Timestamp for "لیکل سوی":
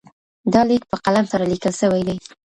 1.51-2.01